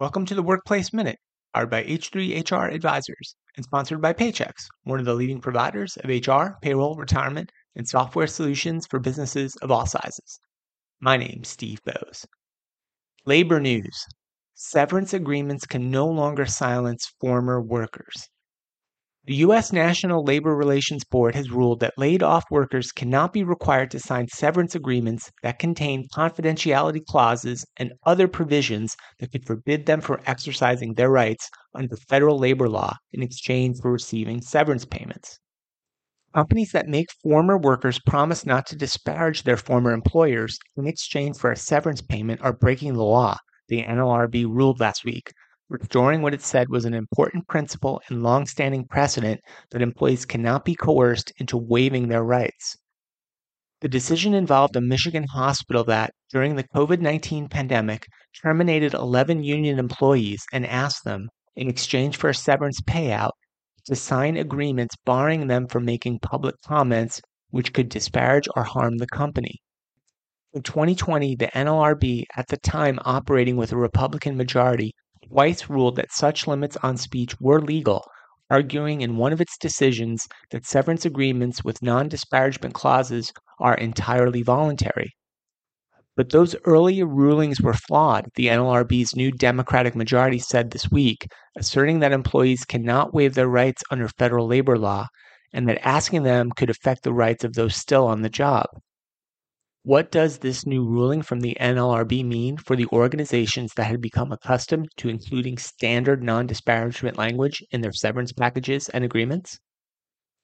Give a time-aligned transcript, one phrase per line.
[0.00, 1.18] Welcome to the Workplace Minute,
[1.54, 6.56] powered by H3HR Advisors and sponsored by Paychex, one of the leading providers of HR,
[6.62, 10.40] payroll, retirement, and software solutions for businesses of all sizes.
[11.00, 12.24] My name's Steve Boese.
[13.26, 14.06] Labor news
[14.54, 18.28] severance agreements can no longer silence former workers.
[19.24, 19.72] The U.S.
[19.72, 24.26] National Labor Relations Board has ruled that laid off workers cannot be required to sign
[24.26, 30.94] severance agreements that contain confidentiality clauses and other provisions that could forbid them from exercising
[30.94, 35.38] their rights under federal labor law in exchange for receiving severance payments.
[36.34, 41.52] Companies that make former workers promise not to disparage their former employers in exchange for
[41.52, 43.36] a severance payment are breaking the law,
[43.68, 45.30] the NLRB ruled last week,
[45.72, 49.40] restoring what it said was an important principle and long-standing precedent
[49.70, 52.76] that employees cannot be coerced into waiving their rights.
[53.80, 58.06] The decision involved a Michigan hospital that, during the COVID 19 pandemic,
[58.42, 63.32] terminated 11 union employees and asked them, in exchange for a severance payout,
[63.86, 69.06] to sign agreements barring them from making public comments which could disparage or harm the
[69.06, 69.56] company.
[70.52, 74.92] In 2020, the NLRB, at the time operating with a Republican majority,
[75.28, 78.04] twice ruled that such limits on speech were legal,
[78.50, 84.42] arguing in one of its decisions that severance agreements with non disparagement clauses are entirely
[84.42, 85.10] voluntary.
[86.16, 92.00] But those earlier rulings were flawed, the NLRB's new Democratic majority said this week, asserting
[92.00, 95.06] that employees cannot waive their rights under federal labor law
[95.52, 98.66] and that asking them could affect the rights of those still on the job.
[99.84, 104.30] What does this new ruling from the NLRB mean for the organizations that had become
[104.30, 109.58] accustomed to including standard non disparagement language in their severance packages and agreements?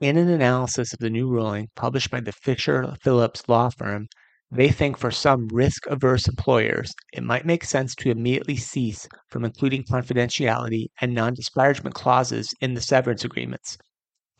[0.00, 4.08] In an analysis of the new ruling published by the Fisher Phillips law firm,
[4.50, 9.46] they think for some risk averse employers, it might make sense to immediately cease from
[9.46, 13.78] including confidentiality and non disparagement clauses in the severance agreements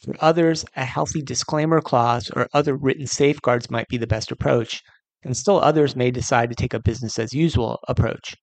[0.02, 4.82] for others, a healthy disclaimer clause or other written safeguards might be the best approach,
[5.22, 8.34] and still others may decide to take a business as usual approach.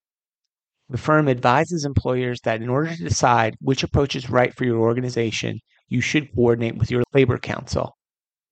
[0.90, 4.80] The firm advises employers that in order to decide which approach is right for your
[4.80, 7.96] organization, you should coordinate with your labor counsel.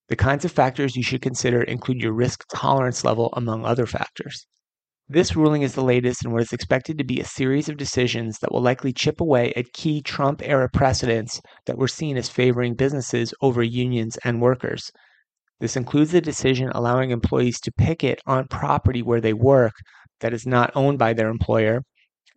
[0.10, 4.46] The kinds of factors you should consider include your risk tolerance level, among other factors.
[5.10, 8.40] This ruling is the latest in what is expected to be a series of decisions
[8.40, 12.74] that will likely chip away at key Trump era precedents that were seen as favoring
[12.74, 14.92] businesses over unions and workers.
[15.62, 19.72] This includes a decision allowing employees to picket on property where they work
[20.20, 21.84] that is not owned by their employer,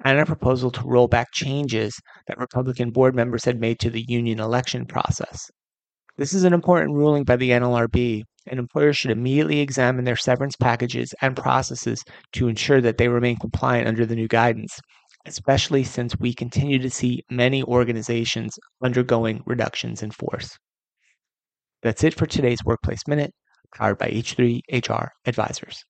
[0.04, 4.04] and a proposal to roll back changes that Republican board members had made to the
[4.06, 5.50] union election process.
[6.18, 10.56] This is an important ruling by the NLRB and employers should immediately examine their severance
[10.56, 12.02] packages and processes
[12.32, 14.78] to ensure that they remain compliant under the new guidance,
[15.26, 20.56] especially since we continue to see many organizations undergoing reductions in force.
[21.82, 23.32] That's it for today's Workplace Minute,
[23.74, 25.82] powered by H3 HR Advisors.